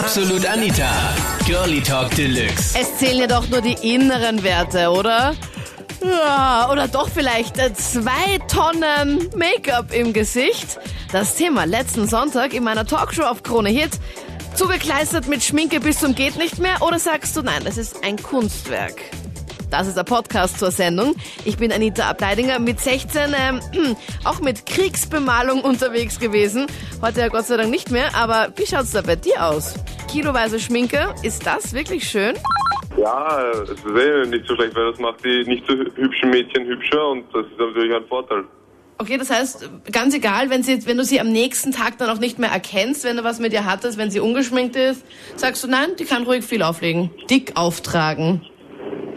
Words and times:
Absolut 0.00 0.44
Anita. 0.44 0.90
Girlie 1.46 1.80
Talk 1.80 2.10
Deluxe. 2.16 2.76
Es 2.76 2.98
zählen 2.98 3.20
ja 3.20 3.26
doch 3.28 3.48
nur 3.48 3.60
die 3.60 3.94
inneren 3.94 4.42
Werte, 4.42 4.90
oder? 4.90 5.36
Ja, 6.02 6.68
oder 6.72 6.88
doch 6.88 7.08
vielleicht 7.08 7.56
zwei 7.76 8.38
Tonnen 8.48 9.30
Make-up 9.36 9.94
im 9.94 10.12
Gesicht. 10.12 10.80
Das 11.12 11.36
Thema 11.36 11.64
letzten 11.64 12.08
Sonntag 12.08 12.54
in 12.54 12.64
meiner 12.64 12.84
Talkshow 12.84 13.22
auf 13.22 13.44
Krone 13.44 13.70
Hit. 13.70 13.92
Zugekleistert 14.56 15.28
mit 15.28 15.44
Schminke 15.44 15.78
bis 15.78 16.00
zum 16.00 16.16
geht 16.16 16.36
nicht 16.38 16.58
mehr 16.58 16.82
oder 16.82 16.98
sagst 16.98 17.36
du 17.36 17.42
nein, 17.42 17.62
das 17.64 17.78
ist 17.78 18.02
ein 18.02 18.16
Kunstwerk? 18.16 19.00
Das 19.76 19.88
ist 19.88 19.96
der 19.96 20.04
Podcast 20.04 20.60
zur 20.60 20.70
Sendung. 20.70 21.16
Ich 21.44 21.56
bin 21.56 21.72
Anita 21.72 22.08
Ableidinger 22.08 22.60
mit 22.60 22.78
16, 22.78 23.34
ähm, 23.36 23.60
auch 24.24 24.40
mit 24.40 24.66
Kriegsbemalung 24.66 25.62
unterwegs 25.62 26.20
gewesen. 26.20 26.66
Heute 27.02 27.22
ja 27.22 27.26
Gott 27.26 27.46
sei 27.46 27.56
Dank 27.56 27.70
nicht 27.70 27.90
mehr, 27.90 28.14
aber 28.14 28.52
wie 28.54 28.66
schaut's 28.66 28.92
da 28.92 29.02
bei 29.02 29.16
dir 29.16 29.44
aus? 29.44 29.74
Kiloweise 30.08 30.60
Schminke, 30.60 31.12
ist 31.24 31.44
das 31.44 31.74
wirklich 31.74 32.08
schön? 32.08 32.36
Ja, 32.96 33.50
es 33.50 33.70
ist 33.70 33.84
eh 33.84 34.28
nicht 34.28 34.46
so 34.46 34.54
schlecht, 34.54 34.76
weil 34.76 34.92
das 34.92 35.00
macht 35.00 35.24
die 35.24 35.42
nicht 35.44 35.64
so 35.66 35.74
hübschen 35.74 36.30
Mädchen 36.30 36.66
hübscher 36.66 37.08
und 37.08 37.24
das 37.34 37.44
ist 37.44 37.58
natürlich 37.58 37.96
ein 37.96 38.06
Vorteil. 38.06 38.44
Okay, 38.98 39.18
das 39.18 39.28
heißt, 39.28 39.68
ganz 39.90 40.14
egal, 40.14 40.50
wenn, 40.50 40.62
sie, 40.62 40.86
wenn 40.86 40.98
du 40.98 41.02
sie 41.02 41.18
am 41.18 41.32
nächsten 41.32 41.72
Tag 41.72 41.98
dann 41.98 42.10
auch 42.10 42.20
nicht 42.20 42.38
mehr 42.38 42.50
erkennst, 42.50 43.02
wenn 43.02 43.16
du 43.16 43.24
was 43.24 43.40
mit 43.40 43.52
ihr 43.52 43.64
hattest, 43.64 43.98
wenn 43.98 44.12
sie 44.12 44.20
ungeschminkt 44.20 44.76
ist, 44.76 45.04
sagst 45.34 45.64
du, 45.64 45.68
nein, 45.68 45.96
die 45.98 46.04
kann 46.04 46.22
ruhig 46.22 46.44
viel 46.44 46.62
auflegen. 46.62 47.10
Dick 47.28 47.56
auftragen. 47.56 48.46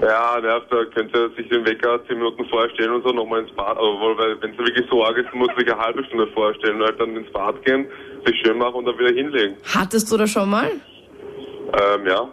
Ja, 0.02 0.40
nervt, 0.40 0.68
da 0.72 0.86
könnte 0.86 1.32
sich 1.36 1.50
den 1.50 1.66
Wecker 1.66 2.00
zehn 2.08 2.18
Minuten 2.18 2.46
vorstellen 2.50 2.92
und 2.94 3.04
so 3.04 3.10
nochmal 3.10 3.42
ins 3.42 3.52
Bad. 3.52 3.78
Aber 3.78 4.18
weil, 4.18 4.42
wenn 4.42 4.52
es 4.52 4.58
wirklich 4.58 4.86
so 4.90 5.04
arg 5.04 5.18
ist, 5.18 5.34
muss 5.34 5.50
sich 5.58 5.72
eine 5.72 5.80
halbe 5.80 6.04
Stunde 6.06 6.28
vorstellen, 6.28 6.82
halt 6.82 7.00
dann 7.00 7.16
ins 7.16 7.32
Bad 7.32 7.64
gehen, 7.66 7.88
sich 8.26 8.36
schön 8.44 8.58
machen 8.58 8.76
und 8.76 8.86
dann 8.86 9.00
wieder 9.00 9.14
hinlegen. 9.14 9.58
Hattest 9.74 10.12
du 10.12 10.18
das 10.18 10.30
schon 10.30 10.50
mal? 10.50 10.70
Ähm, 10.70 12.08
ja. 12.08 12.30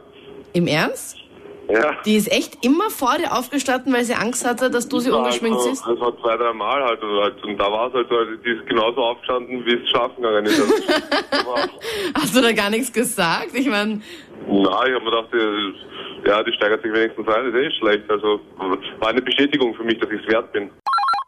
Im 0.53 0.67
Ernst? 0.67 1.24
Ja. 1.69 1.97
Die 2.05 2.17
ist 2.17 2.31
echt 2.31 2.65
immer 2.65 2.91
vor 2.91 3.17
dir 3.19 3.33
aufgestanden, 3.33 3.93
weil 3.93 4.05
sie 4.05 4.15
Angst 4.15 4.47
hatte, 4.47 4.71
dass 4.71 4.89
du 4.89 4.99
sie 4.99 5.11
ungeschminkt 5.11 5.59
also, 5.59 5.71
siehst? 5.71 5.87
Das 5.87 5.99
war 6.01 6.17
zwei, 6.21 6.37
drei 6.37 6.53
Mal 6.53 6.85
halt 6.85 7.03
und, 7.03 7.21
halt. 7.21 7.43
und 7.45 7.57
da 7.57 7.71
war 7.71 7.89
es 7.89 7.95
halt 7.95 8.09
so, 8.09 8.17
also 8.17 8.33
die 8.37 8.51
ist 8.51 8.67
genauso 8.67 9.01
aufgestanden, 9.03 9.65
wie 9.65 9.75
es 9.75 9.89
schlafen 9.89 10.23
gegangen 10.23 10.47
ist. 10.47 10.61
Also, 10.61 10.75
Hast 12.15 12.37
du 12.37 12.43
da 12.43 12.53
gar 12.53 12.71
nichts 12.71 12.93
gesagt? 12.93 13.55
Ich 13.55 13.67
meine, 13.67 14.01
na, 14.47 14.87
ich 14.87 14.95
habe 14.95 15.05
mir 15.05 15.11
gedacht, 15.11 15.29
die, 15.33 16.29
ja, 16.29 16.43
die 16.43 16.53
steigert 16.53 16.83
sich 16.83 16.93
wenigstens 16.93 17.27
ein, 17.29 17.47
ist 17.47 17.55
eh 17.55 17.71
schlecht. 17.79 18.11
Also 18.11 18.41
war 18.99 19.09
eine 19.09 19.23
Bestätigung 19.23 19.75
für 19.75 19.85
mich, 19.85 19.99
dass 19.99 20.11
ich 20.11 20.21
es 20.23 20.29
wert 20.29 20.53
bin. 20.53 20.71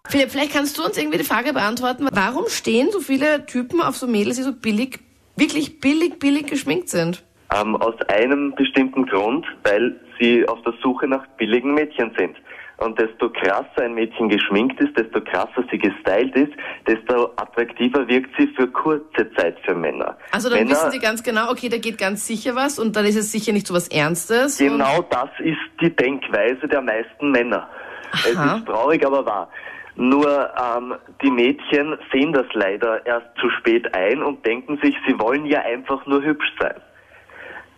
Philipp, 0.09 0.31
vielleicht 0.31 0.53
kannst 0.53 0.79
du 0.79 0.85
uns 0.85 0.97
irgendwie 0.97 1.19
die 1.19 1.25
Frage 1.25 1.53
beantworten, 1.53 2.09
warum 2.13 2.49
stehen 2.49 2.91
so 2.93 3.01
viele 3.01 3.45
Typen 3.47 3.81
auf 3.81 3.97
so 3.97 4.07
Mädels, 4.07 4.37
die 4.37 4.43
so 4.43 4.53
billig, 4.53 5.01
wirklich 5.37 5.81
billig, 5.81 6.19
billig 6.19 6.47
geschminkt 6.47 6.89
sind? 6.89 7.25
Ähm, 7.53 7.77
aus 7.77 7.95
einem 8.09 8.55
bestimmten 8.55 9.07
Grund, 9.07 9.47
weil 9.65 9.99
sie 10.19 10.47
auf 10.49 10.61
der 10.63 10.75
Suche 10.83 11.07
nach 11.07 11.27
billigen 11.39 11.75
Mädchen 11.75 12.13
sind. 12.17 12.37
Und 12.79 12.99
desto 13.01 13.31
krasser 13.31 13.83
ein 13.83 13.95
Mädchen 13.95 14.29
geschminkt 14.29 14.79
ist, 14.81 14.97
desto 14.99 15.23
krasser 15.23 15.65
sie 15.71 15.79
gestylt 15.79 16.37
ist, 16.37 16.53
desto 16.87 17.31
attraktiver 17.37 18.07
wirkt 18.07 18.31
sie 18.39 18.49
für 18.49 18.67
kurze 18.69 19.33
Zeit 19.35 19.57
für 19.65 19.75
Männer. 19.75 20.17
Also 20.31 20.51
dann 20.51 20.59
Männer, 20.59 20.73
wissen 20.73 20.91
sie 20.91 20.99
ganz 20.99 21.23
genau, 21.23 21.51
okay, 21.51 21.71
da 21.71 21.79
geht 21.79 21.97
ganz 21.97 22.27
sicher 22.27 22.55
was 22.55 22.79
und 22.79 22.95
dann 22.95 23.07
ist 23.07 23.17
es 23.17 23.33
sicher 23.33 23.53
nicht 23.53 23.67
so 23.67 23.73
was 23.73 23.89
Ernstes. 23.89 24.59
Genau 24.59 25.01
das 25.09 25.31
ist 25.39 25.57
die 25.81 25.89
Denkweise 25.89 26.69
der 26.69 26.83
meisten 26.83 27.31
Männer. 27.31 27.67
Es 28.13 28.37
Aha. 28.37 28.57
ist 28.57 28.67
traurig, 28.67 29.07
aber 29.07 29.25
wahr. 29.25 29.49
Nur 29.97 30.51
ähm, 30.61 30.95
die 31.23 31.31
Mädchen 31.31 31.97
sehen 32.13 32.35
das 32.35 32.47
leider 32.53 33.05
erst 33.07 33.29
zu 33.41 33.49
spät 33.59 33.95
ein 33.95 34.23
und 34.23 34.45
denken 34.45 34.79
sich, 34.83 34.95
sie 35.07 35.19
wollen 35.19 35.47
ja 35.47 35.63
einfach 35.63 36.05
nur 36.05 36.23
hübsch 36.23 36.53
sein. 36.61 36.75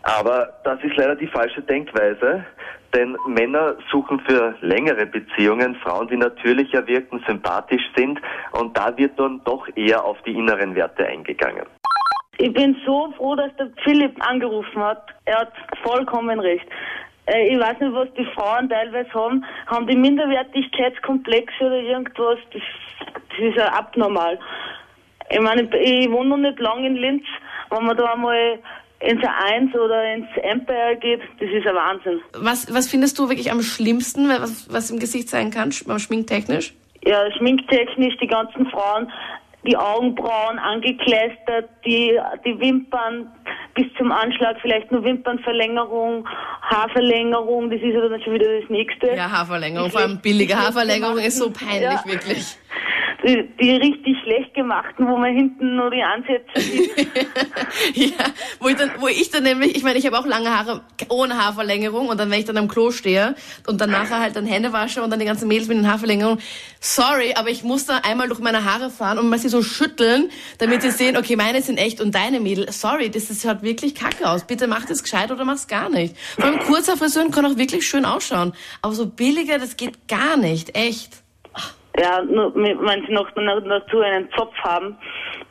Aber 0.09 0.55
das 0.64 0.83
ist 0.83 0.97
leider 0.97 1.17
die 1.17 1.27
falsche 1.27 1.61
Denkweise, 1.61 2.45
denn 2.95 3.14
Männer 3.27 3.77
suchen 3.91 4.20
für 4.20 4.55
längere 4.62 5.05
Beziehungen 5.05 5.75
Frauen, 5.77 6.09
die 6.09 6.17
natürlicher 6.17 6.87
wirken, 6.87 7.23
sympathisch 7.27 7.83
sind 7.95 8.19
und 8.52 8.74
da 8.77 8.96
wird 8.96 9.19
dann 9.19 9.42
doch 9.45 9.69
eher 9.77 10.02
auf 10.02 10.17
die 10.23 10.33
inneren 10.33 10.74
Werte 10.74 11.07
eingegangen. 11.07 11.67
Ich 12.39 12.52
bin 12.55 12.74
so 12.86 13.13
froh, 13.19 13.35
dass 13.35 13.55
der 13.57 13.69
Philipp 13.85 14.17
angerufen 14.27 14.83
hat. 14.83 15.08
Er 15.27 15.41
hat 15.41 15.52
vollkommen 15.83 16.40
recht. 16.40 16.67
Äh, 17.27 17.52
Ich 17.52 17.61
weiß 17.61 17.79
nicht, 17.80 17.92
was 17.92 18.08
die 18.14 18.25
Frauen 18.35 18.69
teilweise 18.70 19.13
haben. 19.13 19.45
Haben 19.67 19.89
die 19.89 19.96
Minderwertigkeitskomplexe 19.96 21.64
oder 21.64 21.80
irgendwas? 21.80 22.39
Das, 22.52 22.63
das 23.30 23.39
ist 23.40 23.57
ja 23.57 23.67
abnormal. 23.73 24.39
Ich 25.30 25.40
meine, 25.40 25.63
ich 25.79 26.11
wohne 26.11 26.30
noch 26.30 26.36
nicht 26.39 26.61
lange 26.61 26.86
in 26.86 26.96
Linz. 26.96 27.25
Wenn 27.70 27.85
man 27.85 27.96
da 27.96 28.13
einmal 28.13 28.61
ins 29.01 29.23
A1 29.23 29.75
oder 29.79 30.14
ins 30.14 30.27
Empire 30.42 30.97
geht, 31.01 31.20
das 31.41 31.48
ist 31.51 31.67
ein 31.67 31.75
Wahnsinn. 31.75 32.20
Was, 32.35 32.73
was 32.73 32.89
findest 32.89 33.19
du 33.19 33.29
wirklich 33.29 33.51
am 33.53 33.63
schlimmsten, 33.63 34.29
was, 34.29 34.67
was 34.73 34.91
im 34.91 34.98
Gesicht 34.98 35.29
sein 35.29 35.51
kann, 35.51 35.70
sch- 35.70 35.98
schminktechnisch? 35.98 36.75
Ja, 37.05 37.31
schminktechnisch, 37.37 38.17
die 38.20 38.27
ganzen 38.27 38.67
Frauen, 38.70 39.11
die 39.64 39.77
Augenbrauen 39.77 40.58
angekleistert, 40.58 41.69
die, 41.85 42.19
die 42.45 42.58
Wimpern 42.58 43.31
bis 43.75 43.87
zum 43.97 44.11
Anschlag, 44.11 44.57
vielleicht 44.61 44.91
nur 44.91 45.05
Wimpernverlängerung, 45.05 46.29
Haarverlängerung, 46.63 47.70
das 47.70 47.81
ist 47.81 47.95
ja 47.95 48.08
dann 48.08 48.20
schon 48.23 48.35
wieder 48.35 48.61
das 48.61 48.69
nächste. 48.69 49.14
Ja, 49.14 49.31
Haarverlängerung, 49.31 49.91
vor 49.91 50.01
allem 50.01 50.19
billige 50.20 50.57
Haarverlängerung 50.57 51.19
ist 51.19 51.39
so 51.39 51.51
peinlich, 51.51 51.83
Ja. 51.83 52.03
wirklich. 52.05 52.57
Die, 53.27 53.48
die 53.61 53.73
richtig 53.73 54.17
schlecht 54.23 54.55
gemachten, 54.55 55.08
wo 55.08 55.17
man 55.17 55.34
hinten 55.34 55.74
nur 55.74 55.90
die 55.90 56.02
Ansätze 56.02 56.61
sieht. 56.61 56.90
Ja, 57.95 58.24
wo 58.61 58.68
ich 58.68 58.77
dann, 58.77 58.90
wo 58.98 59.08
ich 59.08 59.30
dann 59.30 59.42
nämlich, 59.42 59.77
ich 59.77 59.83
meine, 59.83 59.98
ich 59.98 60.06
habe 60.06 60.18
auch 60.18 60.27
lange 60.27 60.56
Haare 60.56 60.83
ohne 61.08 61.36
Haarverlängerung 61.36 62.08
und 62.08 62.18
dann, 62.18 62.30
wenn 62.30 62.39
ich 62.39 62.45
dann 62.45 62.57
am 62.57 62.68
Klo 62.68 62.90
stehe 62.90 63.34
und 63.67 63.80
dann 63.80 63.90
nachher 63.90 64.20
halt 64.20 64.36
dann 64.36 64.46
Hände 64.46 64.73
wasche 64.73 65.02
und 65.02 65.11
dann 65.11 65.18
die 65.18 65.24
ganzen 65.24 65.48
Mädels 65.48 65.68
mit 65.68 65.78
den 65.78 65.90
Haarverlängerungen, 65.90 66.40
sorry, 66.80 67.34
aber 67.34 67.51
ich 67.51 67.64
muss 67.64 67.86
da 67.86 67.98
einmal 67.98 68.28
durch 68.28 68.40
meine 68.40 68.64
Haare 68.64 68.90
fahren 68.90 69.18
und 69.18 69.28
mal 69.28 69.39
sie 69.39 69.48
so 69.48 69.62
schütteln, 69.62 70.30
damit 70.58 70.83
sie 70.83 70.90
sehen, 70.90 71.17
okay, 71.17 71.36
meine 71.36 71.61
sind 71.62 71.78
echt 71.78 72.01
und 72.01 72.14
deine 72.14 72.40
Mädel, 72.40 72.70
sorry, 72.70 73.11
das 73.11 73.30
ist, 73.30 73.42
schaut 73.42 73.62
wirklich 73.62 73.95
kacke 73.95 74.28
aus. 74.28 74.45
Bitte 74.45 74.67
mach 74.68 74.84
das 74.84 75.02
gescheit 75.02 75.30
oder 75.30 75.45
mach's 75.45 75.67
gar 75.67 75.89
nicht. 75.89 76.17
Vor 76.17 76.45
allem 76.45 76.61
kurzer 76.61 76.96
Frisuren 76.96 77.30
können 77.30 77.52
auch 77.52 77.58
wirklich 77.58 77.86
schön 77.86 78.05
ausschauen, 78.05 78.52
aber 78.83 78.95
so 78.95 79.07
billiger, 79.07 79.58
das 79.58 79.77
geht 79.77 80.08
gar 80.08 80.36
nicht, 80.36 80.77
echt. 80.77 81.23
Ja, 82.01 82.23
nur, 82.23 82.55
wenn 82.55 83.07
sie 83.07 83.13
noch 83.13 83.29
dazu 83.35 84.01
einen 84.01 84.29
Zopf 84.37 84.55
haben 84.59 84.97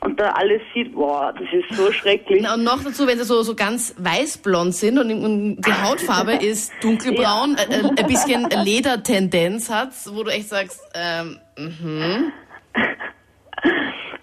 und 0.00 0.18
da 0.18 0.30
alles 0.30 0.62
sieht, 0.72 0.94
boah, 0.94 1.34
das 1.38 1.46
ist 1.52 1.76
so 1.76 1.92
schrecklich. 1.92 2.40
Na, 2.42 2.54
Und 2.54 2.64
noch 2.64 2.82
dazu, 2.82 3.06
wenn 3.06 3.18
sie 3.18 3.24
so, 3.24 3.42
so 3.42 3.54
ganz 3.54 3.94
weißblond 3.98 4.74
sind 4.74 4.98
und, 4.98 5.10
und 5.10 5.56
die 5.60 5.72
Hautfarbe 5.72 6.32
ist 6.40 6.72
dunkelbraun, 6.80 7.56
äh, 7.56 7.80
äh, 7.80 7.88
ein 8.00 8.06
bisschen 8.06 8.48
Ledertendenz 8.64 9.68
hat, 9.68 9.90
wo 10.12 10.22
du 10.22 10.30
echt 10.30 10.48
sagst, 10.48 10.80
ähm, 10.94 11.38
mhm. 11.58 12.32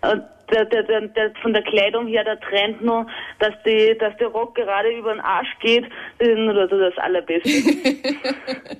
Und 0.01 0.23
der, 0.51 0.65
der, 0.65 0.83
der, 0.83 1.01
der, 1.09 1.31
von 1.41 1.53
der 1.53 1.63
Kleidung 1.63 2.07
her, 2.07 2.23
der 2.23 2.39
Trend 2.39 2.81
nur, 2.83 3.05
dass, 3.39 3.53
die, 3.65 3.95
dass 3.99 4.15
der 4.17 4.27
Rock 4.27 4.55
gerade 4.55 4.89
über 4.97 5.11
den 5.13 5.19
Arsch 5.21 5.49
geht, 5.61 5.85
das 6.19 6.27
ist 6.27 6.37
nur 6.37 6.53
so 6.69 6.77
das 6.79 6.97
Allerbeste. 6.97 7.49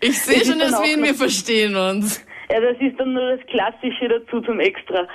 ich 0.00 0.20
sehe 0.20 0.44
schon, 0.44 0.58
dass 0.58 0.72
wir, 0.82 0.96
noch- 0.96 1.04
wir 1.04 1.14
verstehen 1.14 1.76
uns. 1.76 2.24
Ja, 2.50 2.60
das 2.60 2.76
ist 2.80 2.98
dann 2.98 3.12
nur 3.14 3.36
das 3.36 3.46
Klassische 3.46 4.08
dazu 4.08 4.40
zum 4.40 4.60
Extra. 4.60 5.06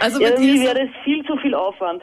Also 0.00 0.18
bei 0.18 0.30
Ja, 0.30 0.36
dir 0.36 0.54
ist 0.54 0.62
wäre 0.62 0.86
das 0.86 1.04
viel 1.04 1.24
zu 1.24 1.36
viel 1.38 1.54
Aufwand. 1.54 2.02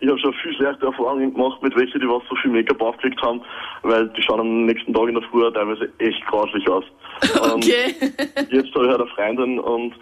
Ich 0.00 0.08
habe 0.08 0.18
schon 0.18 0.34
viel 0.34 0.52
schlechte 0.54 0.86
Erfahrungen 0.86 1.32
gemacht 1.32 1.62
mit 1.62 1.76
welchen, 1.76 2.00
die 2.00 2.08
was 2.08 2.22
so 2.28 2.34
viel 2.42 2.50
Make-up 2.50 2.80
aufgelegt 2.82 3.22
haben, 3.22 3.40
weil 3.82 4.08
die 4.08 4.22
schauen 4.22 4.40
am 4.40 4.64
nächsten 4.66 4.92
Tag 4.92 5.08
in 5.08 5.14
der 5.14 5.22
Früh 5.30 5.48
teilweise 5.52 5.88
echt 5.98 6.26
grauslich 6.26 6.68
aus. 6.68 6.84
okay. 7.54 7.94
Und 8.36 8.52
jetzt 8.52 8.74
habe 8.74 8.84
ich 8.86 8.90
halt 8.90 9.00
eine 9.00 9.06
Freundin 9.14 9.60
und 9.60 9.94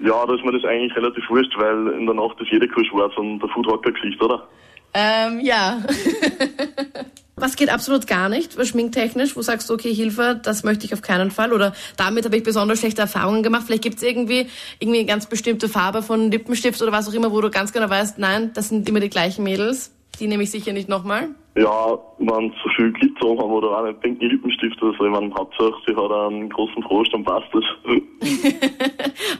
ja, 0.00 0.26
da 0.26 0.34
ist 0.34 0.44
mir 0.44 0.52
das 0.52 0.64
eigentlich 0.64 0.94
relativ 0.96 1.28
wurscht, 1.30 1.52
weil 1.56 1.88
in 1.98 2.06
der 2.06 2.14
Nacht 2.16 2.40
ist 2.40 2.50
jede 2.50 2.66
Kuh 2.68 2.82
schwarz 2.84 3.16
und 3.16 3.38
der 3.40 3.48
Foodrocker 3.50 3.92
Gesicht, 3.92 4.20
oder? 4.22 4.46
ähm, 4.94 5.38
ja. 5.40 5.78
Was 7.40 7.56
geht 7.56 7.70
absolut 7.70 8.06
gar 8.06 8.28
nicht, 8.28 8.54
schminktechnisch, 8.66 9.36
wo 9.36 9.42
sagst 9.42 9.70
du, 9.70 9.74
okay, 9.74 9.94
Hilfe, 9.94 10.40
das 10.42 10.64
möchte 10.64 10.86
ich 10.86 10.94
auf 10.94 11.02
keinen 11.02 11.30
Fall 11.30 11.52
oder 11.52 11.72
damit 11.96 12.24
habe 12.24 12.36
ich 12.36 12.42
besonders 12.42 12.80
schlechte 12.80 13.02
Erfahrungen 13.02 13.42
gemacht. 13.42 13.64
Vielleicht 13.66 13.82
gibt 13.82 13.96
es 13.96 14.02
irgendwie, 14.02 14.46
irgendwie 14.80 14.98
eine 15.00 15.06
ganz 15.06 15.26
bestimmte 15.26 15.68
Farbe 15.68 16.02
von 16.02 16.30
Lippenstift 16.30 16.80
oder 16.82 16.92
was 16.92 17.08
auch 17.08 17.12
immer, 17.12 17.30
wo 17.30 17.40
du 17.40 17.50
ganz 17.50 17.72
genau 17.72 17.88
weißt, 17.88 18.18
nein, 18.18 18.50
das 18.54 18.68
sind 18.68 18.88
immer 18.88 19.00
die 19.00 19.10
gleichen 19.10 19.44
Mädels. 19.44 19.92
Die 20.18 20.26
nehme 20.26 20.42
ich 20.42 20.50
sicher 20.50 20.72
nicht 20.72 20.88
nochmal. 20.88 21.28
Ja, 21.56 21.98
wenn 22.18 22.52
so 22.62 22.70
viel 22.76 22.92
Glitzer 22.92 23.28
haben 23.28 23.40
oder 23.40 23.68
auch 23.68 23.84
einen 23.84 23.98
pinken 24.00 24.28
Lippenstift 24.28 24.82
oder 24.82 24.96
so, 24.98 25.04
ich 25.04 25.10
meine, 25.12 25.32
Hauptsache, 25.34 25.74
sie 25.86 25.94
hat 25.94 26.10
einen 26.10 26.48
großen 26.48 26.82
Frosch, 26.82 27.08
dann 27.10 27.24
passt 27.24 27.48
das. 27.52 27.64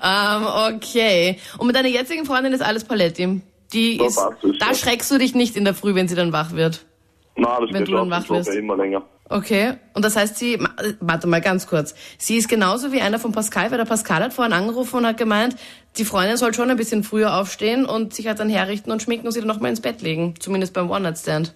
Ähm, 0.03 0.75
okay. 0.77 1.39
Und 1.59 1.67
mit 1.67 1.77
deiner 1.77 1.89
jetzigen 1.89 2.25
Freundin 2.25 2.53
ist 2.53 2.63
alles 2.63 2.85
Paletti. 2.85 3.41
Die 3.73 3.99
Da 3.99 4.07
ist, 4.07 4.21
da 4.61 4.75
schreckst 4.75 5.11
du 5.11 5.19
dich 5.19 5.35
nicht 5.35 5.57
in 5.57 5.65
der 5.65 5.75
Früh, 5.75 5.95
wenn 5.95 6.09
sie 6.09 6.15
dann 6.15 6.33
wach 6.33 6.53
wird. 6.53 6.87
Nein, 7.39 7.57
das 7.61 7.73
wenn 7.73 7.85
geht 7.85 7.89
du 7.89 7.93
dann 7.97 8.11
wach 8.11 8.29
wirst. 8.29 8.55
immer 8.55 8.77
länger. 8.77 9.03
Okay, 9.31 9.75
und 9.95 10.05
das 10.05 10.17
heißt, 10.17 10.37
sie, 10.37 10.59
warte 11.01 11.27
mal 11.27 11.41
ganz 11.41 11.67
kurz, 11.67 11.95
sie 12.17 12.37
ist 12.37 12.49
genauso 12.49 12.93
wie 12.93 13.01
einer 13.01 13.19
von 13.19 13.33
Pascal, 13.33 13.71
weil 13.71 13.79
der 13.79 13.85
Pascal 13.85 14.23
hat 14.23 14.33
vorhin 14.33 14.55
angerufen 14.55 14.97
und 14.97 15.07
hat 15.07 15.19
gemeint, 15.19 15.55
die 15.99 16.05
Freundin 16.05 16.37
soll 16.39 16.55
schon 16.55 16.71
ein 16.71 16.77
bisschen 16.79 17.05
früher 17.05 17.37
aufstehen 17.39 17.85
und 17.85 18.15
sich 18.15 18.27
halt 18.27 18.41
dann 18.41 18.49
herrichten 18.49 18.91
und 18.91 19.03
schminken 19.03 19.27
und 19.27 19.33
sie 19.33 19.41
dann 19.41 19.49
nochmal 19.49 19.71
ins 19.71 19.83
Bett 19.83 20.01
legen, 20.01 20.35
zumindest 20.41 20.73
beim 20.73 20.91
One-Night-Stand. 20.91 21.55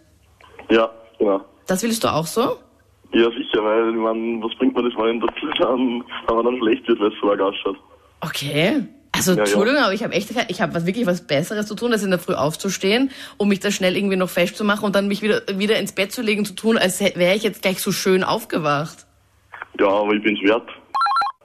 Ja, 0.70 0.90
genau. 1.18 1.40
Das 1.66 1.82
willst 1.82 2.04
du 2.04 2.08
auch 2.08 2.26
so? 2.26 2.58
Ja, 3.14 3.30
sicher, 3.30 3.64
weil, 3.64 3.90
ich 3.90 4.42
was 4.42 4.58
bringt 4.58 4.76
mir 4.76 4.82
das, 4.82 4.92
wenn 4.96 5.20
das 5.20 5.30
dann, 5.58 6.04
wenn 6.28 6.36
man 6.36 6.44
dann 6.44 6.58
schlecht 6.58 6.86
wird, 6.88 7.00
weil 7.00 7.08
es 7.08 7.14
so 7.20 7.30
ausschaut. 7.30 7.76
Okay. 8.20 8.84
Also, 9.28 9.32
Ja, 9.32 9.36
ja. 9.36 9.42
Entschuldigung, 9.44 9.82
aber 9.82 9.94
ich 9.94 10.02
habe 10.02 10.14
echt, 10.14 10.30
ich 10.48 10.60
habe 10.60 10.74
was, 10.74 10.86
wirklich 10.86 11.06
was 11.06 11.26
Besseres 11.26 11.66
zu 11.66 11.74
tun, 11.74 11.92
als 11.92 12.02
in 12.02 12.10
der 12.10 12.18
Früh 12.18 12.34
aufzustehen, 12.34 13.10
um 13.36 13.48
mich 13.48 13.60
da 13.60 13.70
schnell 13.70 13.96
irgendwie 13.96 14.16
noch 14.16 14.30
festzumachen 14.30 14.84
und 14.84 14.96
dann 14.96 15.08
mich 15.08 15.22
wieder, 15.22 15.42
wieder 15.54 15.78
ins 15.78 15.92
Bett 15.92 16.12
zu 16.12 16.22
legen, 16.22 16.44
zu 16.44 16.54
tun, 16.54 16.76
als 16.76 17.00
wäre 17.00 17.34
ich 17.34 17.42
jetzt 17.42 17.62
gleich 17.62 17.80
so 17.80 17.92
schön 17.92 18.24
aufgewacht. 18.24 19.06
Ja, 19.78 19.88
aber 19.88 20.12
ich 20.14 20.22
bin's 20.22 20.40
wert. 20.42 20.68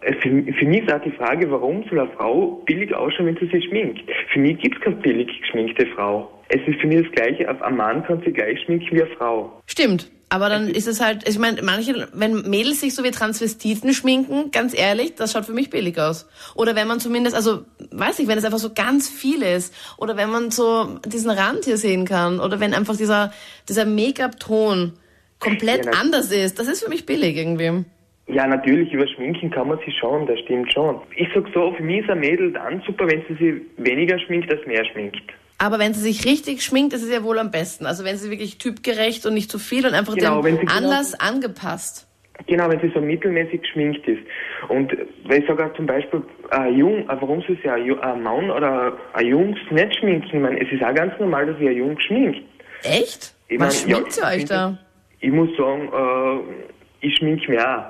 Äh, 0.02 0.14
Für, 0.22 0.30
für 0.30 0.66
mich 0.66 0.84
ist 0.84 0.94
auch 0.94 1.02
die 1.02 1.12
Frage, 1.12 1.50
warum 1.52 1.84
soll 1.90 2.00
eine 2.00 2.12
Frau 2.12 2.64
billig 2.66 2.94
ausschauen, 2.94 3.28
wenn 3.28 3.38
sie 3.38 3.48
sich 3.48 3.66
schminkt? 3.66 4.02
Für 4.32 4.40
mich 4.40 4.58
gibt 4.60 4.78
es 4.78 4.84
keine 4.84 4.98
billig 4.98 5.30
geschminkte 5.42 5.86
Frau. 5.96 6.32
Es 6.50 6.62
ist 6.68 6.80
für 6.80 6.88
mich 6.88 7.04
das 7.04 7.12
Gleiche, 7.14 7.50
auf 7.50 7.62
ein 7.62 7.76
Mann 7.76 8.04
kann 8.04 8.22
sie 8.26 8.32
gleich 8.32 8.60
schminken 8.62 8.96
wie 8.96 9.04
eine 9.04 9.16
Frau. 9.18 9.62
Stimmt. 9.66 10.10
Aber 10.30 10.50
dann 10.50 10.68
ist 10.68 10.88
es 10.88 11.00
halt, 11.00 11.28
ich 11.28 11.40
meine, 11.40 11.62
manche, 11.62 12.10
wenn 12.14 12.42
Mädels 12.50 12.82
sich 12.82 12.94
so 12.94 13.04
wie 13.04 13.12
Transvestiten 13.12 13.94
schminken, 13.94 14.52
ganz 14.52 14.78
ehrlich, 14.78 15.16
das 15.16 15.32
schaut 15.32 15.46
für 15.46 15.54
mich 15.54 15.70
billig 15.70 15.98
aus. 15.98 16.28
Oder 16.54 16.76
wenn 16.76 16.88
man 16.88 17.00
zumindest, 17.00 17.34
also, 17.34 17.64
weiß 17.92 18.20
ich, 18.20 18.28
wenn 18.28 18.38
es 18.38 18.44
einfach 18.44 18.58
so 18.58 18.74
ganz 18.74 19.10
viel 19.10 19.42
ist. 19.42 19.74
Oder 19.98 20.18
wenn 20.18 20.30
man 20.30 20.52
so 20.52 21.00
diesen 21.06 21.32
Rand 21.32 21.64
hier 21.64 21.78
sehen 21.78 22.06
kann. 22.06 22.42
Oder 22.42 22.60
wenn 22.60 22.74
einfach 22.74 22.98
dieser, 22.98 23.32
dieser 23.70 23.86
Make-up-Ton 23.86 24.94
komplett 25.40 25.86
Ja, 25.86 25.92
anders 25.94 26.32
ist. 26.32 26.60
Das 26.60 26.68
ist 26.68 26.84
für 26.84 26.90
mich 26.90 27.06
billig 27.06 27.38
irgendwie. 27.38 27.86
Ja, 28.28 28.46
natürlich, 28.46 28.92
über 28.92 29.08
Schminken 29.08 29.50
kann 29.50 29.70
man 29.70 29.80
sie 29.86 29.94
schon, 29.94 30.28
das 30.28 30.40
stimmt 30.40 30.74
schon. 30.74 31.00
Ich 31.16 31.30
sag 31.34 31.46
so, 31.54 31.72
für 31.72 31.84
mich 31.84 32.02
ist 32.02 32.10
ein 32.10 32.20
Mädel 32.20 32.52
dann 32.52 32.82
super, 32.86 33.08
wenn 33.08 33.24
sie 33.30 33.36
sich 33.36 33.62
weniger 33.78 34.20
schminkt 34.20 34.52
als 34.52 34.66
mehr 34.68 34.84
schminkt. 34.84 35.32
Aber 35.60 35.80
wenn 35.80 35.94
sie 35.94 36.02
sich 36.02 36.26
richtig 36.26 36.62
schminkt, 36.64 36.94
ist 36.94 37.04
es 37.04 37.12
ja 37.12 37.24
wohl 37.24 37.40
am 37.40 37.50
besten. 37.52 37.86
Also 37.86 38.04
wenn 38.04 38.18
sie 38.18 38.30
wirklich 38.30 38.58
typgerecht 38.60 39.26
und 39.26 39.34
nicht 39.34 39.50
zu 39.50 39.58
viel 39.60 39.86
und 39.88 39.94
einfach 39.94 40.16
Genau, 40.16 40.44
wenn 40.44 40.56
dem 40.56 40.60
sie 40.62 40.66
genau- 40.68 40.78
Anlass 40.78 41.20
angepasst. 41.20 42.04
Genau, 42.46 42.70
wenn 42.70 42.80
sie 42.80 42.92
so 42.94 43.02
mittelmäßig 43.02 43.62
geschminkt 43.64 44.08
ist. 44.08 44.22
Und 44.70 44.96
weil 45.26 45.40
ich 45.42 45.48
sage 45.48 45.72
zum 45.76 45.88
Beispiel, 45.88 46.22
ein 46.52 46.78
Jung, 46.78 47.00
äh, 47.10 47.18
warum 47.20 47.42
soll 47.42 47.56
sich 47.56 47.68
ein, 47.70 48.00
ein 48.00 48.22
Mann 48.22 48.52
oder 48.52 48.96
ein 49.14 49.26
Jungs 49.26 49.58
nicht 49.72 49.96
schminken? 49.98 50.28
Ich 50.28 50.34
meine, 50.40 50.62
es 50.64 50.72
ist 50.72 50.84
auch 50.84 50.94
ganz 50.94 51.14
normal, 51.20 51.48
dass 51.48 51.58
sich 51.58 51.68
ein 51.68 51.78
Jung 51.78 52.00
schminkt. 52.00 52.42
Echt? 52.84 53.34
Ich 53.48 53.60
Was 53.60 53.84
mein, 53.88 53.96
schminkt 53.96 54.18
ja, 54.18 54.32
ihr 54.32 54.38
euch 54.38 54.46
da? 54.46 54.78
Ich 55.20 55.32
muss 55.32 55.50
sagen, 55.58 55.90
äh, 55.92 57.08
ich 57.08 57.16
schmink 57.18 57.50
mich 57.50 57.60
auch. 57.60 57.86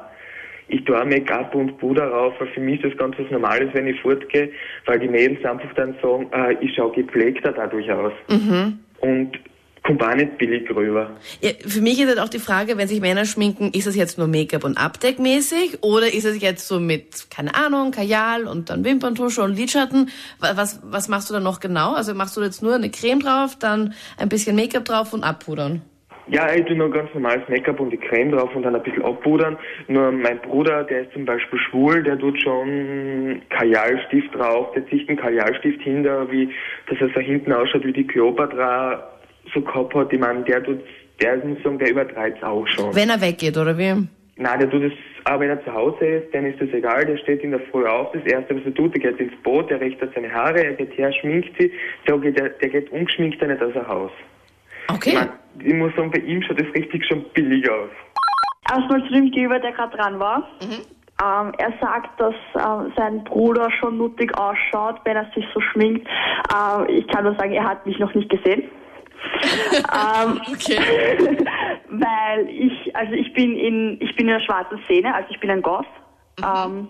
Ich 0.70 0.84
tue 0.84 1.00
auch 1.00 1.06
Make-up 1.06 1.56
und 1.56 1.78
Puder 1.78 2.08
rauf, 2.10 2.34
weil 2.40 2.48
für 2.50 2.60
mich 2.60 2.84
ist 2.84 2.92
das 2.92 2.98
ganz 3.00 3.16
was 3.18 3.32
Normales, 3.32 3.70
wenn 3.74 3.88
ich 3.88 4.00
fortgehe, 4.02 4.52
weil 4.86 5.00
die 5.00 5.08
Mädels 5.08 5.44
einfach 5.46 5.74
dann 5.76 5.96
sagen, 6.02 6.28
äh, 6.34 6.54
ich 6.64 6.76
schaue 6.76 6.92
gepflegter 6.92 7.54
dadurch 7.54 7.90
aus. 7.92 8.12
Mhm. 8.30 8.80
Und 9.00 9.32
kommt 9.84 10.04
auch 10.04 10.16
nicht 10.16 10.38
billig 10.38 10.70
rüber. 10.70 11.12
Ja, 11.40 11.52
für 11.66 11.80
mich 11.80 11.98
ist 12.02 12.10
halt 12.10 12.20
auch 12.20 12.28
die 12.28 12.40
Frage, 12.40 12.78
wenn 12.78 12.90
sich 12.90 13.00
Männer 13.00 13.24
schminken, 13.24 13.72
ist 13.74 13.88
es 13.88 13.96
jetzt 13.96 14.18
nur 14.18 14.28
Make-up 14.28 14.66
und 14.66 14.78
Abdeckmäßig 14.78 15.82
oder 15.84 16.14
ist 16.14 16.26
es 16.26 16.42
jetzt 16.42 16.68
so 16.68 16.82
mit, 16.82 17.28
keine 17.32 17.56
Ahnung, 17.56 17.92
Kajal 17.92 18.48
und 18.48 18.70
dann 18.70 18.84
Wimperntusche 18.84 19.42
und 19.44 19.56
Lidschatten? 19.56 20.10
Wa- 20.40 20.52
Was, 20.56 20.82
was 20.84 21.08
machst 21.08 21.30
du 21.30 21.34
dann 21.34 21.44
noch 21.44 21.62
genau? 21.62 21.94
Also 21.94 22.14
machst 22.14 22.36
du 22.36 22.42
jetzt 22.42 22.62
nur 22.62 22.76
eine 22.76 22.90
Creme 22.92 23.22
drauf, 23.22 23.56
dann 23.58 23.94
ein 24.18 24.28
bisschen 24.28 24.58
Make-up 24.58 24.84
drauf 24.84 25.14
und 25.14 25.24
abpudern? 25.24 25.82
Ja, 26.30 26.54
ich 26.54 26.66
tue 26.66 26.76
nur 26.76 26.92
ganz 26.92 27.14
normales 27.14 27.48
Make-up 27.48 27.80
und 27.80 27.90
die 27.90 27.98
Creme 27.98 28.32
drauf 28.32 28.54
und 28.54 28.64
dann 28.64 28.76
ein 28.76 28.84
bisschen 28.84 29.04
abpudern. 29.04 29.58
Nur 29.88 30.12
mein 30.12 30.40
Bruder, 30.40 30.84
der 30.84 31.04
ist 31.04 31.14
zum 31.14 31.26
Beispiel 31.26 31.58
schwul, 31.60 32.04
der 32.04 32.20
tut 32.20 32.42
schon 32.42 33.42
Kajalstift 33.50 34.36
drauf, 34.36 34.74
der 34.74 34.86
zieht 34.88 35.08
einen 35.08 35.18
Kajalstift 35.18 35.82
hinter, 35.82 36.30
wie, 36.30 36.50
dass 36.90 37.00
er 37.00 37.10
so 37.14 37.22
hinten 37.22 37.54
ausschaut 37.54 37.86
wie 37.86 37.94
die 37.94 38.06
Kleopatra 38.06 39.08
so 39.54 39.62
gehabt 39.62 39.94
hat. 39.96 40.12
Ich 40.12 40.20
meine, 40.20 40.44
der 40.44 40.62
tut, 40.64 40.80
der 41.22 41.38
muss 41.46 41.64
sagen, 41.64 41.80
der 41.80 41.92
übertreibt 41.92 42.44
auch 42.44 42.68
schon. 42.68 42.94
Wenn 42.94 43.10
er 43.10 43.22
weggeht, 43.22 43.58
oder 43.58 43.78
wie? 43.78 43.94
Nein, 44.40 44.60
der 44.60 44.70
tut 44.70 44.84
es, 44.84 44.94
auch 45.24 45.40
wenn 45.40 45.50
er 45.50 45.64
zu 45.64 45.74
Hause 45.74 46.06
ist, 46.06 46.34
dann 46.34 46.46
ist 46.46 46.62
das 46.62 46.70
egal, 46.74 47.06
der 47.06 47.18
steht 47.18 47.42
in 47.42 47.52
der 47.52 47.62
Früh 47.72 47.86
auf, 47.86 48.12
das 48.12 48.24
erste, 48.26 48.56
was 48.56 48.66
er 48.66 48.74
tut, 48.74 48.94
der 48.96 49.12
geht 49.12 49.20
ins 49.20 49.36
Boot, 49.44 49.70
der 49.70 49.80
richtet 49.80 50.14
seine 50.14 50.32
Haare, 50.32 50.64
er 50.64 50.74
geht 50.74 50.96
her, 50.98 51.12
schminkt 51.14 51.52
sie, 51.58 51.72
der 52.08 52.18
geht, 52.18 52.38
der, 52.38 52.50
der 52.50 52.70
geht 52.70 52.92
ungeschminkter 52.92 53.48
nicht 53.48 53.64
aus 53.64 53.74
dem 53.74 53.88
Haus. 53.88 54.12
Ich, 54.90 54.96
Okay. 54.96 55.14
mein, 55.16 55.30
ich 55.60 55.74
muss 55.74 55.94
sagen, 55.96 56.12
bei 56.12 56.20
ihm 56.20 56.42
schaut 56.42 56.60
das 56.60 56.68
richtig 56.74 57.06
schon 57.06 57.24
billig 57.34 57.70
aus. 57.70 57.90
Erstmal 58.72 59.04
zu 59.06 59.14
dem 59.14 59.32
Gegenüber, 59.32 59.60
der 59.60 59.72
gerade 59.72 59.96
dran 59.96 60.20
war. 60.20 60.48
Ähm, 60.62 61.52
er 61.58 61.74
sagt, 61.82 62.20
dass 62.20 62.36
ähm, 62.56 62.94
sein 62.96 63.24
Bruder 63.24 63.72
schon 63.72 63.98
nuttig 63.98 64.38
ausschaut, 64.38 65.00
wenn 65.04 65.16
er 65.16 65.26
sich 65.34 65.46
so 65.54 65.60
schminkt. 65.62 66.08
Ähm, 66.54 66.86
ich 66.90 67.08
kann 67.08 67.24
nur 67.24 67.36
sagen, 67.36 67.54
er 67.54 67.64
hat 67.64 67.86
mich 67.86 67.98
noch 67.98 68.14
nicht 68.14 68.30
gesehen. 68.30 68.64
ähm, 69.74 70.42
Okay. 70.52 70.80
weil 71.90 72.50
ich, 72.50 72.96
also 72.96 73.14
ich 73.14 73.34
bin 73.34 73.56
in, 73.56 73.98
ich 74.02 74.16
bin 74.16 74.28
in 74.28 74.34
der 74.34 74.42
schwarzen 74.42 74.80
Szene, 74.86 75.14
also 75.16 75.28
ich 75.32 75.40
bin 75.40 75.50
ein 75.50 75.62
Goth. 75.62 75.86
Ähm, 76.40 76.90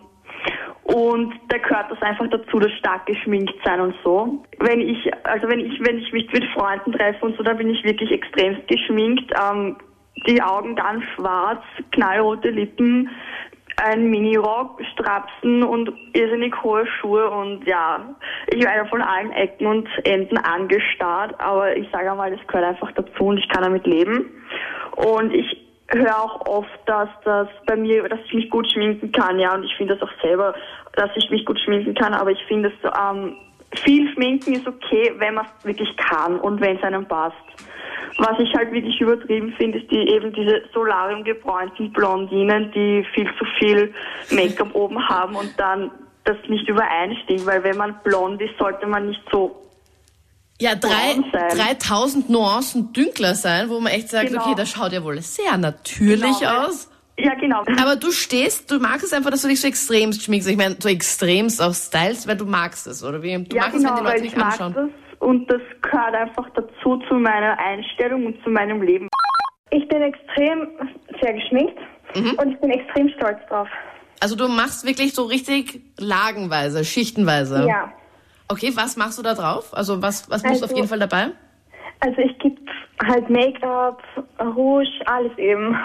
und 0.98 1.32
da 1.50 1.60
gehört 1.60 1.92
das 1.92 2.02
einfach 2.02 2.28
dazu, 2.32 2.58
das 2.58 2.72
stark 2.80 3.06
geschminkt 3.06 3.54
sein 3.64 3.80
und 3.80 3.94
so. 4.04 4.44
Wenn 4.58 4.82
ich, 4.82 4.98
also 5.26 5.48
wenn 5.48 5.60
ich, 5.60 5.80
wenn 5.86 6.00
ich 6.00 6.12
mich 6.12 6.28
mit 6.34 6.44
Freunden 6.56 6.92
treffe 6.92 7.24
und 7.24 7.38
so, 7.38 7.44
da 7.44 7.54
bin 7.54 7.70
ich 7.70 7.84
wirklich 7.84 8.12
extremst 8.12 8.68
geschminkt. 8.68 9.32
Ähm, 9.40 9.78
die 10.26 10.42
Augen 10.42 10.76
ganz 10.76 11.04
schwarz, 11.16 11.62
knallrote 11.92 12.50
Lippen, 12.50 13.12
ein 13.76 14.10
Minirock, 14.10 14.82
Strapsen 14.94 15.62
und 15.62 15.94
irrsinnig 16.14 16.56
hohe 16.64 16.88
Schuhe 16.88 17.30
und 17.30 17.68
ja, 17.68 18.16
ich 18.48 18.66
werde 18.66 18.90
von 18.90 19.04
allen 19.04 19.32
Ecken 19.34 19.68
und 19.68 19.88
Enden 20.04 20.40
angestarrt, 20.40 21.40
aber 21.40 21.78
ich 21.78 21.88
sage 21.92 22.10
einmal, 22.10 22.36
das 22.36 22.48
gehört 22.48 22.66
einfach 22.66 22.92
dazu 22.94 23.26
und 23.26 23.38
ich 23.38 23.48
kann 23.50 23.62
damit 23.62 23.86
leben. 23.86 24.32
Und 24.96 25.32
ich 25.32 25.68
höre 25.90 26.18
auch 26.18 26.46
oft, 26.48 26.80
dass 26.86 27.10
das 27.24 27.48
bei 27.66 27.76
mir, 27.76 28.08
dass 28.10 28.20
ich 28.26 28.34
mich 28.34 28.50
gut 28.50 28.70
schminken 28.72 29.12
kann, 29.12 29.40
ja, 29.40 29.54
und 29.54 29.64
ich 29.64 29.76
finde 29.76 29.96
das 29.96 30.08
auch 30.08 30.22
selber, 30.22 30.54
dass 30.98 31.10
ich 31.16 31.30
mich 31.30 31.46
gut 31.46 31.60
schminken 31.64 31.94
kann, 31.96 32.14
aber 32.14 32.32
ich 32.32 32.44
finde 32.48 32.70
es, 32.70 32.92
ähm, 33.00 33.36
viel 33.84 34.12
schminken 34.14 34.54
ist 34.54 34.68
okay, 34.68 35.14
wenn 35.18 35.36
man 35.36 35.46
es 35.60 35.66
wirklich 35.66 35.96
kann 35.98 36.40
und 36.40 36.60
wenn 36.60 36.78
es 36.78 36.84
einem 36.84 37.06
passt. 37.06 37.36
Was 38.20 38.40
ich 38.40 38.52
halt 38.56 38.72
wirklich 38.72 39.00
übertrieben 39.00 39.54
finde, 39.58 39.78
ist 39.80 39.92
die 39.92 40.10
eben 40.10 40.34
diese 40.34 40.64
solariumgebräunten 40.74 41.92
Blondinen, 41.94 42.72
die 42.72 43.06
viel 43.14 43.28
zu 43.38 43.46
viel 43.60 43.94
Make-up 44.32 44.70
oben 44.74 45.08
haben 45.08 45.36
und 45.36 45.52
dann 45.58 45.92
das 46.24 46.38
nicht 46.48 46.68
übereinstimmt, 46.68 47.46
weil 47.46 47.64
wenn 47.64 47.78
man 47.78 47.96
blond 48.04 48.42
ist, 48.42 48.58
sollte 48.60 48.86
man 48.88 49.08
nicht 49.10 49.22
so 49.32 49.56
Ja, 50.60 50.76
drei, 50.76 51.14
braun 51.14 51.26
sein. 51.32 51.58
3000 51.58 52.30
Nuancen 52.30 52.92
dünkler 52.92 53.36
sein, 53.36 53.70
wo 53.70 53.80
man 53.80 53.92
echt 53.94 54.10
sagt, 54.10 54.30
Genau. 54.30 54.42
okay, 54.44 54.56
das 54.58 54.70
schaut 54.72 54.92
ja 54.94 55.04
wohl 55.04 55.21
sehr 55.21 55.56
natürlich 55.57 56.40
Genau, 56.40 56.66
aus. 56.66 56.90
Ja, 57.19 57.33
genau. 57.36 57.64
Aber 57.81 57.95
du 57.95 58.12
stehst, 58.12 58.69
du 58.69 58.80
magst 58.80 59.04
es 59.04 59.12
einfach, 59.14 59.31
dass 59.31 59.42
du 59.42 59.47
dich 59.47 59.59
so 59.59 59.68
extremst 59.68 60.24
schminkst. 60.24 60.47
Ich 60.50 60.57
meine, 60.57 60.76
so 60.80 60.88
extremst 60.88 61.62
auch 61.62 61.74
stylst, 61.74 62.28
weil 62.28 62.38
du 62.38 62.45
magst 62.45 62.86
es, 62.86 63.04
oder 63.04 63.21
wie? 63.24 63.44
Du 63.44 63.56
ja, 63.56 63.64
magst 63.64 63.78
genau, 63.78 63.95
es, 63.95 63.97
wenn 63.97 64.04
die 64.04 64.06
weil 64.06 64.14
Leute 64.14 64.26
ich 64.26 64.31
dich 64.33 64.38
mag 64.40 64.52
anschauen. 64.52 64.74
das 64.76 65.19
und 65.19 65.50
das 65.50 65.62
gehört 65.81 66.14
einfach 66.14 66.47
dazu 66.56 66.97
zu 67.09 67.16
meiner 67.16 67.57
Einstellung 67.57 68.28
und 68.28 68.44
zu 68.44 68.52
meinem 68.52 68.83
Leben. 68.83 69.07
Ich 69.71 69.88
bin 69.88 70.02
extrem 70.04 70.68
sehr 71.19 71.33
geschminkt 71.33 71.78
und 72.16 72.52
ich 72.54 72.59
bin 72.59 72.69
extrem 72.69 73.09
stolz 73.09 73.40
drauf. 73.50 73.68
Also 74.19 74.36
du 74.36 74.47
machst 74.47 74.86
wirklich 74.86 75.14
so 75.16 75.24
richtig 75.24 75.81
lagenweise, 75.97 76.86
schichtenweise. 76.86 77.66
Ja. 77.68 77.92
Okay, 78.47 78.71
was 78.76 78.95
machst 78.95 79.18
du 79.18 79.24
da 79.24 79.33
drauf? 79.33 79.74
Also 79.74 80.02
was, 80.04 80.30
was 80.30 80.44
musst 80.44 80.62
du 80.62 80.66
auf 80.66 80.71
Also- 80.71 80.76
jeden 80.76 80.88
Fall 80.88 81.00
dabei? 81.00 81.31
Also 82.00 82.21
ich 82.21 82.38
gebe 82.38 82.62
halt 83.07 83.28
Make-up, 83.30 84.04
Rouge, 84.40 84.88
alles 85.07 85.36
eben. 85.40 85.76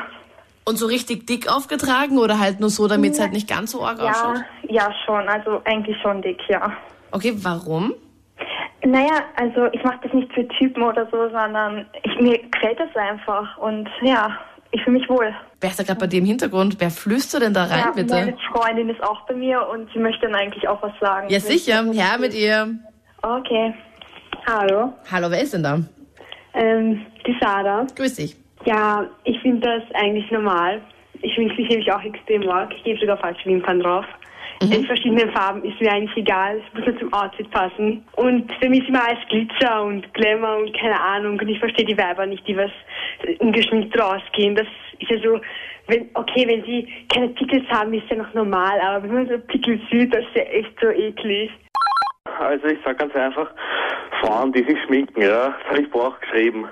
Und 0.64 0.76
so 0.76 0.87
richtig 0.87 1.26
dick 1.26 1.50
aufgetragen 1.50 2.19
oder 2.19 2.38
halt 2.38 2.61
nur 2.61 2.71
so, 2.71 2.87
damit 2.87 3.14
es 3.14 3.21
halt 3.21 3.33
nicht 3.33 3.49
ganz 3.49 3.73
so 3.73 3.85
arg 3.85 3.99
ausschaut? 4.00 4.45
Ja, 4.62 4.87
ja 4.87 4.95
schon. 5.04 5.28
Also 5.28 5.61
eigentlich 5.64 5.97
schon 6.00 6.23
dick, 6.23 6.38
ja. 6.49 6.73
Okay, 7.11 7.35
warum? 7.37 7.95
Naja, 8.85 9.23
also 9.37 9.66
ich 9.73 9.83
mache 9.85 9.99
das 10.02 10.12
nicht 10.12 10.33
für 10.33 10.47
Typen 10.49 10.83
oder 10.83 11.07
so, 11.11 11.28
sondern 11.31 11.87
ich, 12.02 12.21
mir 12.21 12.38
gefällt 12.38 12.81
das 12.81 12.95
einfach 12.97 13.57
und 13.59 13.88
ja, 14.02 14.38
ich 14.73 14.83
fühle 14.83 14.99
mich 14.99 15.09
wohl. 15.09 15.33
Wer 15.61 15.71
ist 15.71 15.78
da 15.78 15.85
gerade 15.85 16.00
bei 16.00 16.07
dir 16.09 16.19
im 16.19 16.25
Hintergrund? 16.25 16.76
Wer 16.81 16.90
flüstert 16.90 17.42
denn 17.42 17.54
da 17.54 17.64
rein, 17.64 17.85
ja, 17.87 17.90
bitte? 17.92 18.14
meine 18.14 18.37
Freundin 18.52 18.88
ist 18.88 19.02
auch 19.02 19.21
bei 19.26 19.35
mir 19.35 19.69
und 19.69 19.88
sie 19.92 20.00
möchte 20.00 20.23
dann 20.23 20.35
eigentlich 20.35 20.66
auch 20.66 20.83
was 20.83 20.92
sagen. 21.00 21.28
Ja, 21.28 21.38
sicher. 21.38 21.85
Ja, 21.92 22.16
mit 22.19 22.35
ihr. 22.35 22.75
Okay. 23.21 23.75
Hallo. 24.47 24.92
Hallo, 25.11 25.31
wer 25.31 25.42
ist 25.42 25.54
denn 25.54 25.62
da? 25.62 25.78
Ähm, 26.54 27.07
die 27.26 27.37
Sada. 27.40 27.87
Grüß 27.95 28.16
dich. 28.16 28.42
Ja, 28.64 29.07
ich 29.25 29.40
finde 29.40 29.61
das 29.61 29.83
eigentlich 30.00 30.31
normal. 30.31 30.81
Ich 31.21 31.35
finde 31.35 31.54
mich 31.54 31.69
nämlich 31.69 31.92
auch 31.92 32.02
extrem 32.02 32.49
arg. 32.49 32.73
Ich 32.76 32.85
gebe 32.85 33.00
sogar 33.00 33.16
falsche 33.16 33.47
Wimpern 33.47 33.81
drauf. 33.81 34.04
in 34.61 34.85
verschiedenen 34.87 35.33
Farben 35.33 35.64
ist 35.64 35.81
mir 35.81 35.92
eigentlich 35.92 36.16
egal. 36.16 36.59
Es 36.59 36.75
muss 36.75 36.87
nur 36.87 36.99
zum 36.99 37.12
Outfit 37.12 37.50
passen. 37.50 38.04
Und 38.16 38.52
für 38.61 38.69
mich 38.69 38.81
ist 38.81 38.88
immer 38.88 39.04
alles 39.04 39.19
Glitzer 39.28 39.83
und 39.83 40.12
Glamour 40.14 40.59
und 40.59 40.76
keine 40.78 41.00
Ahnung. 41.00 41.38
Und 41.38 41.49
ich 41.49 41.59
verstehe 41.59 41.85
die 41.85 41.99
Weiber 41.99 42.26
nicht, 42.26 42.47
die 42.47 42.57
was 42.57 42.71
ungeschminkt 43.40 43.99
rausgehen. 44.00 44.54
Das 44.54 44.66
ist 45.00 45.11
ja 45.11 45.19
so, 45.19 45.40
wenn, 45.88 46.09
okay, 46.14 46.47
wenn 46.47 46.64
sie 46.64 46.88
keine 47.12 47.28
Pickels 47.31 47.69
haben, 47.71 47.92
ist 47.92 48.09
ja 48.09 48.16
noch 48.16 48.33
normal. 48.35 48.81
Aber 48.81 49.02
wenn 49.02 49.14
man 49.14 49.28
so 49.28 49.38
Pickel 49.38 49.81
sieht, 49.90 50.14
das 50.14 50.21
ist 50.21 50.37
ja 50.37 50.42
echt 50.42 50.73
so 50.81 50.88
eklig. 50.88 51.50
Also 52.38 52.66
ich 52.69 52.78
sag 52.85 52.99
ganz 52.99 53.14
einfach, 53.14 53.50
Frauen, 54.21 54.52
die 54.52 54.62
sich 54.62 54.78
schminken, 54.87 55.23
ja, 55.23 55.49
das 55.49 55.71
habe 55.71 55.83
ich 55.83 55.88
vorher 55.88 56.11
auch 56.12 56.21
geschrieben. 56.21 56.69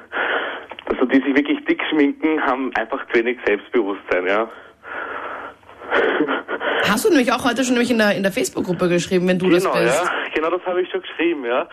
Also 0.91 1.05
die 1.05 1.21
sich 1.23 1.37
wirklich 1.37 1.65
dick 1.67 1.81
schminken, 1.89 2.43
haben 2.43 2.73
einfach 2.75 2.99
zu 3.07 3.21
wenig 3.21 3.39
Selbstbewusstsein, 3.47 4.27
ja. 4.27 4.51
Hast 6.89 7.05
du 7.05 7.11
nämlich 7.11 7.33
auch 7.33 7.45
heute 7.45 7.63
schon 7.63 7.75
nämlich 7.75 7.93
in 7.93 7.99
der, 7.99 8.17
in 8.17 8.25
der 8.25 8.33
Facebook-Gruppe 8.33 8.89
geschrieben, 8.89 9.29
wenn 9.29 9.39
du 9.39 9.49
das 9.51 9.63
genau, 9.63 9.77
bist. 9.77 10.03
ja, 10.03 10.11
genau 10.35 10.51
das 10.51 10.67
habe 10.67 10.83
ich 10.83 10.91
schon 10.91 11.01
geschrieben, 11.03 11.45
ja. 11.45 11.69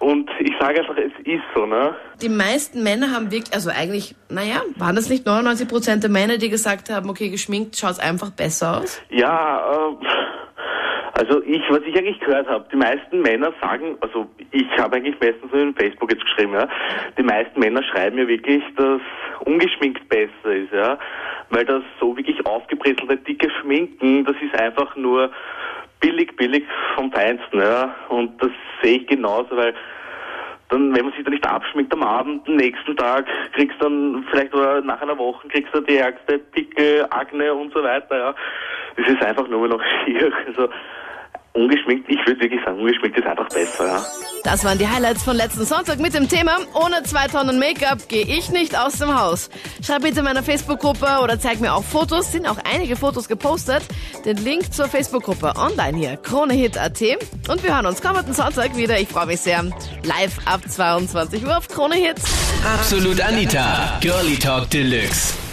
Und 0.00 0.30
ich 0.38 0.52
sage 0.58 0.80
einfach, 0.80 0.96
es 0.96 1.12
ist 1.26 1.42
so, 1.54 1.66
ne? 1.66 1.94
Die 2.22 2.30
meisten 2.30 2.82
Männer 2.82 3.10
haben 3.10 3.30
wirklich, 3.30 3.52
also 3.52 3.68
eigentlich, 3.68 4.14
naja, 4.30 4.62
waren 4.76 4.96
das 4.96 5.10
nicht 5.10 5.26
99 5.26 5.68
Prozent 5.68 6.02
der 6.02 6.10
Männer, 6.10 6.38
die 6.38 6.48
gesagt 6.48 6.88
haben, 6.88 7.10
okay, 7.10 7.28
geschminkt 7.28 7.76
schaut 7.76 8.00
einfach 8.00 8.30
besser 8.30 8.78
aus? 8.78 9.02
Ja, 9.10 9.90
äh, 9.90 10.06
also 11.24 11.42
ich, 11.44 11.62
was 11.70 11.80
ich 11.86 11.96
eigentlich 11.96 12.20
gehört 12.20 12.46
habe, 12.48 12.66
die 12.70 12.76
meisten 12.76 13.22
Männer 13.22 13.52
sagen, 13.60 13.96
also 14.00 14.26
ich 14.50 14.68
habe 14.78 14.96
eigentlich 14.96 15.18
meistens 15.20 15.52
in 15.52 15.74
Facebook 15.74 16.10
jetzt 16.12 16.24
geschrieben, 16.24 16.52
ja, 16.52 16.68
die 17.16 17.22
meisten 17.22 17.58
Männer 17.58 17.82
schreiben 17.82 18.16
mir 18.16 18.28
wirklich, 18.28 18.62
dass 18.76 19.00
ungeschminkt 19.40 20.06
besser 20.08 20.54
ist, 20.54 20.72
ja, 20.72 20.98
weil 21.50 21.64
das 21.64 21.82
so 21.98 22.16
wirklich 22.16 22.44
aufgebrezzelte, 22.46 23.16
dicke 23.18 23.50
Schminken, 23.60 24.24
das 24.24 24.36
ist 24.42 24.58
einfach 24.60 24.94
nur 24.96 25.30
billig, 26.00 26.36
billig 26.36 26.64
vom 26.94 27.10
Feinsten, 27.10 27.60
ja, 27.60 27.94
und 28.08 28.42
das 28.42 28.50
sehe 28.82 28.98
ich 28.98 29.06
genauso, 29.06 29.56
weil 29.56 29.74
dann, 30.68 30.94
wenn 30.94 31.04
man 31.04 31.14
sich 31.14 31.24
da 31.24 31.30
nicht 31.30 31.46
abschminkt 31.46 31.92
am 31.92 32.02
Abend, 32.02 32.48
am 32.48 32.56
nächsten 32.56 32.96
Tag 32.96 33.26
kriegst 33.52 33.80
du 33.80 33.84
dann 33.84 34.24
vielleicht 34.30 34.54
oder 34.54 34.80
nach 34.80 35.00
einer 35.00 35.16
Woche 35.16 35.46
kriegst 35.48 35.74
du 35.74 35.80
die 35.80 35.96
ärgste 35.96 36.38
Pickel, 36.38 37.06
Akne 37.10 37.54
und 37.54 37.72
so 37.72 37.82
weiter, 37.82 38.18
ja. 38.18 38.34
Das 38.96 39.08
ist 39.08 39.22
einfach 39.22 39.48
nur 39.48 39.68
noch 39.68 39.82
schier. 40.04 40.32
Also 40.46 40.68
ungeschminkt, 41.54 42.08
ich 42.08 42.18
würde 42.26 42.40
wirklich 42.40 42.60
sagen, 42.64 42.80
ungeschminkt 42.80 43.18
ist 43.18 43.26
einfach 43.26 43.48
besser, 43.48 43.86
ja. 43.86 44.04
Das 44.42 44.62
waren 44.64 44.76
die 44.76 44.86
Highlights 44.86 45.22
von 45.22 45.36
letzten 45.36 45.64
Sonntag 45.64 46.00
mit 46.00 46.12
dem 46.12 46.28
Thema 46.28 46.58
Ohne 46.74 47.02
zwei 47.04 47.28
Tonnen 47.28 47.58
Make-up 47.58 48.08
gehe 48.08 48.24
ich 48.26 48.50
nicht 48.50 48.78
aus 48.78 48.98
dem 48.98 49.18
Haus. 49.18 49.48
Schreib 49.82 50.02
bitte 50.02 50.18
in 50.18 50.24
meiner 50.24 50.42
Facebook-Gruppe 50.42 51.06
oder 51.22 51.38
zeig 51.38 51.60
mir 51.60 51.72
auch 51.72 51.82
Fotos. 51.82 52.30
Sind 52.30 52.46
auch 52.46 52.58
einige 52.70 52.96
Fotos 52.96 53.26
gepostet. 53.28 53.82
Den 54.26 54.36
Link 54.36 54.72
zur 54.74 54.86
Facebook-Gruppe 54.86 55.54
online 55.56 55.96
hier, 55.96 56.16
KroneHit.at. 56.18 57.00
Und 57.48 57.62
wir 57.62 57.74
hören 57.74 57.86
uns 57.86 58.02
kommenden 58.02 58.34
Sonntag 58.34 58.76
wieder. 58.76 59.00
Ich 59.00 59.08
freue 59.08 59.26
mich 59.26 59.40
sehr. 59.40 59.64
Live 60.02 60.38
ab 60.44 60.60
22 60.68 61.46
Uhr 61.46 61.56
auf 61.56 61.68
Krone 61.68 61.96
Hit. 61.96 62.16
Absolut 62.74 63.20
Anita, 63.22 63.98
Girlie 64.02 64.36
Talk 64.36 64.68
Deluxe. 64.68 65.43